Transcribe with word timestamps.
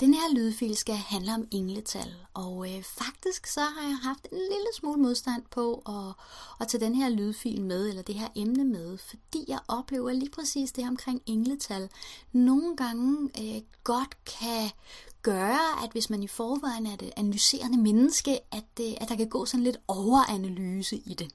Den 0.00 0.14
her 0.14 0.34
lydfil 0.34 0.76
skal 0.76 0.94
handle 0.94 1.34
om 1.34 1.48
engletal, 1.50 2.14
og 2.34 2.74
øh, 2.74 2.82
faktisk 2.82 3.46
så 3.46 3.60
har 3.60 3.88
jeg 3.88 3.98
haft 4.02 4.28
en 4.32 4.38
lille 4.38 4.68
smule 4.74 5.02
modstand 5.02 5.42
på 5.50 5.82
at, 5.86 6.14
at 6.60 6.68
tage 6.68 6.84
den 6.84 6.94
her 6.94 7.08
lydfil 7.08 7.60
med, 7.62 7.88
eller 7.88 8.02
det 8.02 8.14
her 8.14 8.28
emne 8.36 8.64
med, 8.64 8.98
fordi 8.98 9.44
jeg 9.48 9.58
oplever 9.68 10.12
lige 10.12 10.30
præcis 10.30 10.72
det 10.72 10.88
omkring 10.88 11.22
engletal. 11.26 11.88
Nogle 12.32 12.76
gange 12.76 13.30
øh, 13.40 13.62
godt 13.84 14.24
kan 14.24 14.70
gøre, 15.22 15.84
at 15.84 15.92
hvis 15.92 16.10
man 16.10 16.22
i 16.22 16.28
forvejen 16.28 16.86
er 16.86 16.96
det 16.96 17.12
analyserende 17.16 17.78
menneske, 17.78 18.38
at, 18.52 18.80
øh, 18.80 18.92
at 19.00 19.08
der 19.08 19.16
kan 19.16 19.28
gå 19.28 19.44
sådan 19.46 19.64
lidt 19.64 19.76
overanalyse 19.88 20.96
i 20.96 21.14
det. 21.14 21.28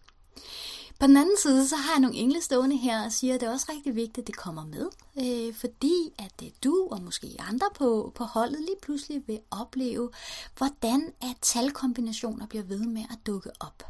På 1.01 1.07
den 1.07 1.17
anden 1.17 1.37
side, 1.37 1.67
så 1.67 1.75
har 1.75 1.93
jeg 1.93 1.99
nogle 1.99 2.15
engle 2.15 2.41
stående 2.41 2.77
her 2.77 3.05
og 3.05 3.11
siger, 3.11 3.35
at 3.35 3.41
det 3.41 3.47
er 3.47 3.51
også 3.51 3.65
rigtig 3.69 3.95
vigtigt, 3.95 4.17
at 4.17 4.27
det 4.27 4.35
kommer 4.35 4.65
med, 4.65 4.89
øh, 5.17 5.53
fordi 5.53 6.13
at 6.19 6.31
det 6.39 6.63
du 6.63 6.87
og 6.91 7.01
måske 7.01 7.27
andre 7.39 7.67
på, 7.75 8.11
på 8.15 8.23
holdet 8.23 8.59
lige 8.59 8.75
pludselig 8.81 9.23
vil 9.27 9.39
opleve, 9.51 10.09
hvordan 10.57 11.13
at 11.21 11.35
talkombinationer 11.41 12.45
bliver 12.47 12.63
ved 12.63 12.79
med 12.79 13.01
at 13.01 13.17
dukke 13.25 13.49
op. 13.59 13.83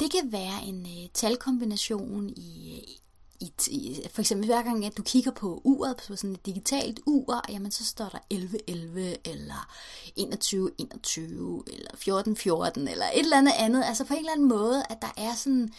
Det 0.00 0.10
kan 0.10 0.32
være 0.32 0.64
en 0.64 0.86
øh, 0.86 1.08
talkombination 1.14 2.28
i, 2.28 2.80
øh, 2.82 2.94
i, 3.40 3.52
i, 3.70 4.00
for 4.10 4.20
eksempel 4.20 4.46
hver 4.46 4.62
gang, 4.62 4.86
at 4.86 4.96
du 4.96 5.02
kigger 5.02 5.30
på 5.30 5.60
uret, 5.64 5.96
på 6.08 6.16
sådan 6.16 6.34
et 6.34 6.46
digitalt 6.46 7.00
ur, 7.06 7.42
jamen 7.48 7.70
så 7.70 7.84
står 7.84 8.08
der 8.08 8.18
1111, 8.30 9.28
eller 9.28 9.68
2121, 10.16 11.62
eller 11.66 11.90
1414, 11.92 12.88
eller 12.88 13.06
et 13.06 13.18
eller 13.18 13.38
andet 13.38 13.52
andet. 13.58 13.84
Altså 13.84 14.04
på 14.04 14.14
en 14.14 14.18
eller 14.18 14.32
anden 14.32 14.48
måde, 14.48 14.82
at 14.90 15.02
der 15.02 15.12
er 15.16 15.34
sådan 15.34 15.72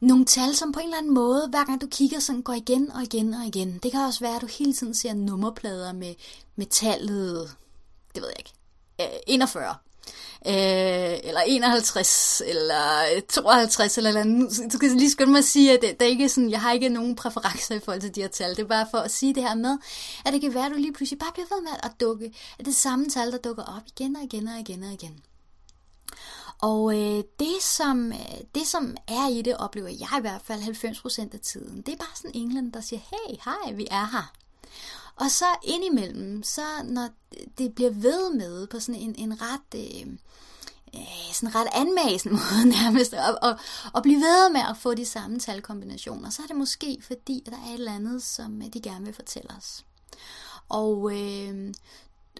nogle 0.00 0.24
tal, 0.24 0.54
som 0.54 0.72
på 0.72 0.80
en 0.80 0.86
eller 0.86 0.98
anden 0.98 1.14
måde, 1.14 1.48
hver 1.50 1.64
gang 1.64 1.80
du 1.80 1.86
kigger, 1.86 2.18
sådan 2.18 2.42
går 2.42 2.52
igen 2.52 2.92
og 2.92 3.02
igen 3.02 3.34
og 3.34 3.46
igen. 3.46 3.78
Det 3.82 3.92
kan 3.92 4.00
også 4.00 4.20
være, 4.20 4.36
at 4.36 4.42
du 4.42 4.46
hele 4.46 4.72
tiden 4.72 4.94
ser 4.94 5.14
nummerplader 5.14 5.92
med, 5.92 6.14
med 6.56 6.66
tallet, 6.66 7.56
det 8.14 8.22
ved 8.22 8.28
jeg 8.28 8.38
ikke, 8.38 8.52
øh, 9.00 9.20
41 9.26 9.74
øh, 10.46 11.28
eller 11.28 11.40
51, 11.46 12.42
eller 12.46 13.20
52, 13.28 13.98
eller 13.98 14.20
andet. 14.20 14.72
Du 14.72 14.78
kan 14.78 14.96
lige 14.96 15.10
skynde 15.10 15.32
mig 15.32 15.38
at 15.38 15.44
sige, 15.44 15.72
at 15.72 15.82
det, 15.82 16.00
det 16.00 16.06
er 16.06 16.10
ikke 16.10 16.28
sådan, 16.28 16.50
jeg 16.50 16.60
har 16.60 16.72
ikke 16.72 16.88
nogen 16.88 17.16
præferencer 17.16 17.74
i 17.74 17.80
forhold 17.80 18.00
til 18.00 18.14
de 18.14 18.20
her 18.20 18.28
tal. 18.28 18.50
Det 18.50 18.62
er 18.62 18.66
bare 18.66 18.86
for 18.90 18.98
at 18.98 19.10
sige 19.10 19.34
det 19.34 19.42
her 19.42 19.54
med, 19.54 19.78
at 20.24 20.32
det 20.32 20.40
kan 20.40 20.54
være, 20.54 20.66
at 20.66 20.72
du 20.72 20.76
lige 20.76 20.92
pludselig 20.92 21.18
bare 21.18 21.32
bliver 21.32 21.46
ved 21.54 21.62
med 21.62 21.72
at 21.82 21.90
dukke, 22.00 22.34
at 22.58 22.66
det 22.66 22.74
samme 22.74 23.08
tal, 23.08 23.32
der 23.32 23.38
dukker 23.38 23.62
op 23.62 23.82
igen 23.86 24.16
og 24.16 24.22
igen 24.22 24.48
og 24.48 24.58
igen 24.58 24.82
og 24.82 24.92
igen. 24.92 25.20
Og 26.62 26.94
øh, 26.94 27.24
det, 27.40 27.62
som, 27.62 28.12
øh, 28.12 28.38
det, 28.54 28.66
som 28.66 28.96
er 29.08 29.28
i 29.28 29.42
det, 29.42 29.56
oplever 29.56 29.88
jeg 29.88 30.18
i 30.18 30.20
hvert 30.20 30.42
fald 30.44 30.62
90% 30.62 31.34
af 31.34 31.40
tiden, 31.40 31.82
det 31.82 31.92
er 31.92 31.96
bare 31.96 32.16
sådan 32.16 32.30
England, 32.34 32.72
der 32.72 32.80
siger, 32.80 33.00
hey, 33.00 33.36
hej, 33.44 33.72
vi 33.72 33.88
er 33.90 34.06
her. 34.12 34.32
Og 35.20 35.30
så 35.30 35.44
indimellem, 35.62 36.42
så 36.42 36.62
når 36.84 37.08
det 37.58 37.74
bliver 37.74 37.90
ved 37.90 38.34
med 38.34 38.66
på 38.66 38.80
sådan 38.80 39.00
en, 39.00 39.14
en 39.18 39.42
ret... 39.42 39.74
Øh, 39.74 40.12
øh, 40.94 41.32
sådan 41.32 41.54
ret 41.54 41.68
anmasende 41.72 42.34
måde 42.40 42.68
nærmest, 42.68 43.14
og, 43.14 43.38
og, 43.42 43.58
og 43.92 44.02
blive 44.02 44.20
ved 44.20 44.52
med 44.52 44.60
at 44.70 44.76
få 44.76 44.94
de 44.94 45.04
samme 45.04 45.38
talkombinationer, 45.38 46.30
så 46.30 46.42
er 46.42 46.46
det 46.46 46.56
måske 46.56 46.98
fordi, 47.02 47.42
at 47.46 47.52
der 47.52 47.58
er 47.58 47.68
et 47.68 47.74
eller 47.74 47.94
andet, 47.94 48.22
som 48.22 48.62
øh, 48.62 48.68
de 48.72 48.80
gerne 48.80 49.04
vil 49.04 49.14
fortælle 49.14 49.50
os. 49.58 49.84
Og 50.68 51.12
øh, 51.12 51.74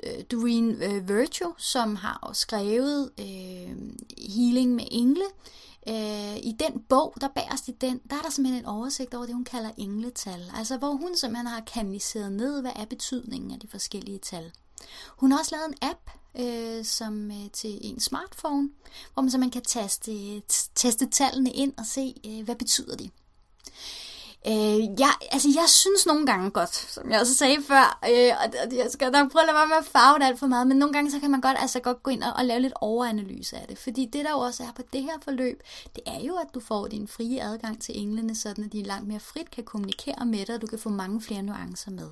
øh, 0.03 0.25
Doreen 0.33 0.83
øh, 0.83 1.09
Virtue, 1.09 1.55
som 1.59 1.97
har 1.97 2.31
skrevet 2.33 3.11
øh, 3.19 3.77
Healing 4.37 4.75
med 4.75 4.85
engle, 4.91 5.25
øh, 5.25 5.68
Øh, 5.89 6.37
i 6.37 6.57
den 6.59 6.83
bog, 6.89 7.15
der 7.21 7.29
bagerst 7.29 7.69
i 7.69 7.71
den, 7.71 8.01
der 8.11 8.17
er 8.17 8.23
der 8.23 8.31
simpelthen 8.31 8.65
en 8.65 8.69
oversigt 8.69 9.15
over 9.15 9.27
det, 9.27 9.35
hun 9.35 9.45
kalder 9.45 9.71
engletal. 9.77 10.51
Altså 10.55 10.77
hvor 10.77 10.93
hun 10.93 11.17
simpelthen 11.17 11.47
har 11.47 11.61
kanaliseret 11.61 12.33
ned, 12.33 12.61
hvad 12.61 12.73
er 12.77 12.85
betydningen 12.85 13.51
af 13.51 13.61
de 13.61 13.69
forskellige 13.69 14.19
tal. 14.19 14.53
Hun 15.09 15.33
har 15.33 15.39
også 15.39 15.57
lavet 15.57 15.69
en 15.69 15.89
app, 15.91 16.11
øh, 16.39 16.85
som 16.85 17.31
øh, 17.31 17.51
til 17.53 17.79
en 17.81 18.01
smartphone, 18.01 18.71
hvor 19.15 19.23
man 19.23 19.31
så 19.31 19.39
man 19.39 19.51
kan 19.51 19.63
taste, 19.63 20.41
teste 20.75 21.07
tallene 21.07 21.53
ind 21.53 21.73
og 21.79 21.87
se, 21.87 22.15
øh, 22.27 22.45
hvad 22.45 22.57
betyder 22.57 22.97
de. 22.97 23.11
Øh, 24.47 25.01
jeg, 25.01 25.13
altså, 25.31 25.49
jeg 25.55 25.69
synes 25.69 26.07
nogle 26.07 26.27
gange 26.27 26.51
godt, 26.51 26.75
som 26.75 27.11
jeg 27.11 27.21
også 27.21 27.35
sagde 27.35 27.63
før, 27.63 27.99
øh, 28.11 28.33
og 28.43 28.77
jeg 28.77 28.87
skal 28.91 29.13
nok 29.13 29.33
prøve 29.33 29.43
at 29.43 29.47
lade 29.47 29.57
være 29.57 29.69
med 29.69 29.77
at 29.77 29.85
farve 29.85 30.19
det 30.19 30.25
alt 30.25 30.39
for 30.39 30.47
meget, 30.47 30.67
men 30.67 30.77
nogle 30.77 30.93
gange 30.93 31.11
så 31.11 31.21
kan 31.21 31.31
man 31.31 31.41
godt, 31.41 31.57
altså, 31.61 31.81
godt 31.81 32.03
gå 32.03 32.11
ind 32.11 32.23
og, 32.23 32.33
og 32.33 32.45
lave 32.45 32.61
lidt 32.61 32.73
overanalyse 32.81 33.57
af 33.57 33.67
det. 33.69 33.79
Fordi 33.79 34.05
det 34.05 34.25
der 34.25 34.31
jo 34.31 34.39
også 34.39 34.63
er 34.63 34.73
på 34.77 34.83
det 34.93 35.03
her 35.03 35.19
forløb, 35.23 35.63
det 35.95 36.03
er 36.07 36.21
jo, 36.21 36.35
at 36.37 36.55
du 36.55 36.61
får 36.61 36.87
din 36.87 37.09
frie 37.09 37.43
adgang 37.43 37.83
til 37.83 37.99
englene, 37.99 38.35
sådan 38.35 38.65
at 38.65 38.73
de 38.73 38.83
langt 38.83 39.09
mere 39.09 39.21
frit 39.21 39.51
kan 39.51 39.65
kommunikere 39.65 40.27
med 40.27 40.47
dig, 40.47 40.55
og 40.55 40.61
du 40.61 40.67
kan 40.67 40.79
få 40.79 40.89
mange 40.89 41.21
flere 41.21 41.43
nuancer 41.43 41.91
med. 41.91 42.09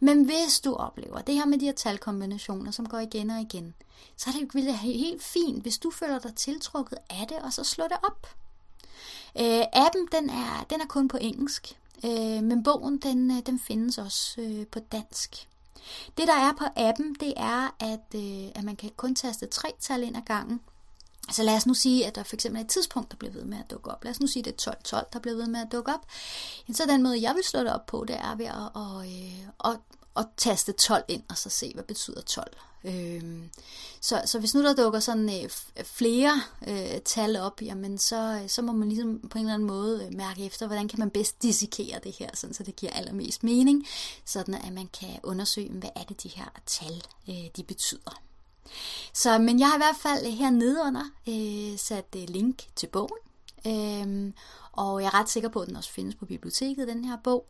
Men 0.00 0.24
hvis 0.24 0.60
du 0.60 0.74
oplever 0.74 1.20
det 1.20 1.34
her 1.34 1.46
med 1.46 1.58
de 1.58 1.64
her 1.64 1.72
talkombinationer, 1.72 2.70
som 2.70 2.88
går 2.88 2.98
igen 2.98 3.30
og 3.30 3.40
igen, 3.40 3.74
så 4.16 4.30
er 4.30 4.32
det 4.54 4.74
helt 4.78 5.22
fint, 5.22 5.62
hvis 5.62 5.78
du 5.78 5.90
føler 5.90 6.18
dig 6.18 6.34
tiltrukket 6.34 6.98
af 7.10 7.26
det, 7.28 7.38
og 7.38 7.52
så 7.52 7.64
slå 7.64 7.84
det 7.84 7.96
op. 8.02 8.26
Øh, 9.40 9.64
appen 9.72 10.08
den 10.12 10.30
er, 10.30 10.66
den 10.70 10.80
er 10.80 10.86
kun 10.86 11.08
på 11.08 11.18
engelsk, 11.20 11.76
øh, 12.04 12.42
men 12.42 12.62
bogen 12.62 12.98
den, 12.98 13.30
øh, 13.30 13.36
den 13.46 13.58
findes 13.58 13.98
også 13.98 14.40
øh, 14.40 14.66
på 14.66 14.78
dansk. 14.78 15.48
Det 16.16 16.28
der 16.28 16.34
er 16.34 16.52
på 16.58 16.64
appen, 16.76 17.16
det 17.20 17.34
er, 17.36 17.74
at, 17.80 18.14
øh, 18.14 18.50
at 18.54 18.64
man 18.64 18.76
kan 18.76 18.90
kun 18.96 19.14
taste 19.14 19.46
tre 19.46 19.68
tal 19.80 20.02
ind 20.02 20.16
ad 20.16 20.22
gangen. 20.22 20.60
Så 21.30 21.42
lad 21.42 21.56
os 21.56 21.66
nu 21.66 21.74
sige, 21.74 22.06
at 22.06 22.14
der 22.14 22.22
for 22.22 22.36
eksempel 22.36 22.60
er 22.60 22.64
et 22.64 22.70
tidspunkt, 22.70 23.10
der 23.10 23.16
bliver 23.16 23.32
ved 23.32 23.44
med 23.44 23.58
at 23.58 23.70
dukke 23.70 23.90
op. 23.90 24.04
Lad 24.04 24.10
os 24.10 24.20
nu 24.20 24.26
sige, 24.26 24.48
at 24.48 24.60
det 24.60 24.66
er 24.66 25.00
12.12, 25.00 25.08
der 25.12 25.18
bliver 25.18 25.36
ved 25.36 25.46
med 25.46 25.60
at 25.60 25.72
dukke 25.72 25.92
op. 25.94 26.06
Så 26.72 26.86
den 26.88 27.02
måde, 27.02 27.22
jeg 27.22 27.34
vil 27.34 27.44
slå 27.44 27.60
det 27.60 27.72
op 27.72 27.86
på, 27.86 28.04
det 28.08 28.16
er 28.16 28.34
ved 28.34 28.46
at, 28.46 28.54
at, 28.76 29.04
at, 29.64 29.72
øh, 29.72 30.01
at, 30.16 30.26
taste 30.36 30.72
12 30.72 31.04
ind, 31.08 31.22
og 31.28 31.38
så 31.38 31.50
se, 31.50 31.70
hvad 31.74 31.84
betyder 31.84 32.20
12. 32.20 32.56
Øhm, 32.84 33.50
så, 34.00 34.22
så 34.24 34.38
hvis 34.38 34.54
nu 34.54 34.62
der 34.62 34.74
dukker 34.74 35.00
sådan 35.00 35.28
øh, 35.28 35.50
øh 35.78 35.84
flere 35.84 36.42
øh, 36.66 37.00
tal 37.04 37.36
op, 37.36 37.62
jamen 37.62 37.98
så, 37.98 38.40
øh, 38.42 38.48
så 38.48 38.62
må 38.62 38.72
man 38.72 38.88
ligesom 38.88 39.28
på 39.30 39.38
en 39.38 39.44
eller 39.44 39.54
anden 39.54 39.68
måde 39.68 40.06
øh, 40.06 40.16
mærke 40.16 40.44
efter, 40.44 40.66
hvordan 40.66 40.88
kan 40.88 40.98
man 40.98 41.10
bedst 41.10 41.42
dissekere 41.42 42.00
det 42.04 42.12
her, 42.12 42.30
sådan, 42.34 42.54
så 42.54 42.62
det 42.62 42.76
giver 42.76 42.92
allermest 42.92 43.44
mening, 43.44 43.86
sådan 44.24 44.54
at 44.54 44.72
man 44.72 44.88
kan 45.00 45.20
undersøge, 45.22 45.70
hvad 45.72 45.90
er 45.96 46.02
det 46.02 46.22
de 46.22 46.28
her 46.28 46.48
tal, 46.66 47.02
øh, 47.28 47.44
de 47.56 47.62
betyder. 47.62 48.22
Så, 49.12 49.38
men 49.38 49.60
jeg 49.60 49.68
har 49.68 49.74
i 49.74 49.78
hvert 49.78 49.96
fald 50.02 50.26
her 50.26 50.50
nedenunder 50.50 51.04
øh, 51.28 51.78
sat 51.78 52.16
øh, 52.16 52.28
link 52.28 52.66
til 52.76 52.86
bogen, 52.86 53.18
øh, 53.66 54.32
og 54.72 55.02
jeg 55.02 55.06
er 55.06 55.14
ret 55.14 55.28
sikker 55.28 55.48
på, 55.48 55.60
at 55.60 55.68
den 55.68 55.76
også 55.76 55.90
findes 55.90 56.14
på 56.14 56.26
biblioteket, 56.26 56.88
den 56.88 57.04
her 57.04 57.16
bog. 57.24 57.46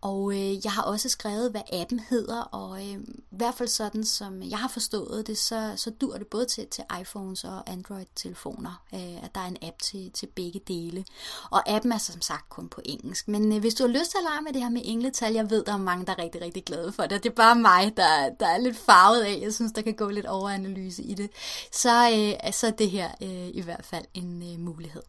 Og 0.00 0.32
øh, 0.32 0.64
jeg 0.64 0.72
har 0.72 0.82
også 0.82 1.08
skrevet, 1.08 1.50
hvad 1.50 1.60
appen 1.72 2.00
hedder, 2.00 2.40
og 2.40 2.78
øh, 2.78 2.94
i 3.30 3.36
hvert 3.36 3.54
fald 3.54 3.68
sådan, 3.68 4.04
som 4.04 4.42
jeg 4.42 4.58
har 4.58 4.68
forstået 4.68 5.26
det, 5.26 5.38
så, 5.38 5.72
så 5.76 5.90
dur 5.90 6.18
det 6.18 6.26
både 6.26 6.46
til, 6.46 6.66
til 6.66 6.84
iPhones 7.00 7.44
og 7.44 7.70
Android-telefoner, 7.70 8.82
øh, 8.94 9.24
at 9.24 9.34
der 9.34 9.40
er 9.40 9.46
en 9.46 9.56
app 9.62 9.78
til, 9.82 10.10
til 10.10 10.26
begge 10.26 10.60
dele. 10.68 11.04
Og 11.50 11.68
appen 11.70 11.92
er 11.92 11.98
som 11.98 12.20
sagt 12.20 12.48
kun 12.48 12.68
på 12.68 12.80
engelsk. 12.84 13.28
Men 13.28 13.52
øh, 13.52 13.60
hvis 13.60 13.74
du 13.74 13.82
har 13.82 13.88
lyst 13.88 14.10
til 14.10 14.18
at 14.18 14.24
lege 14.24 14.42
med 14.42 14.52
det 14.52 14.62
her 14.62 14.70
med 14.70 14.82
engletal, 14.84 15.32
jeg 15.32 15.50
ved, 15.50 15.64
der 15.64 15.72
er 15.72 15.76
mange, 15.76 16.06
der 16.06 16.12
er 16.12 16.22
rigtig, 16.22 16.40
rigtig 16.40 16.64
glade 16.64 16.92
for 16.92 17.02
det. 17.02 17.22
Det 17.22 17.30
er 17.30 17.34
bare 17.34 17.56
mig, 17.56 17.96
der, 17.96 18.30
der 18.40 18.46
er 18.46 18.58
lidt 18.58 18.76
farvet 18.76 19.22
af. 19.22 19.38
Jeg 19.42 19.54
synes, 19.54 19.72
der 19.72 19.82
kan 19.82 19.94
gå 19.94 20.08
lidt 20.08 20.26
overanalyse 20.26 21.02
i 21.02 21.14
det. 21.14 21.30
Så, 21.72 22.10
øh, 22.10 22.52
så 22.52 22.66
er 22.66 22.70
det 22.70 22.90
her 22.90 23.10
øh, 23.22 23.48
i 23.48 23.60
hvert 23.60 23.84
fald 23.84 24.04
en 24.14 24.52
øh, 24.52 24.60
mulighed. 24.60 25.02